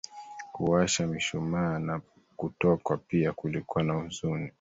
[0.53, 2.01] kuwasha mishumaa na
[2.35, 4.49] kutokwa Pia kulikuwa na huzuni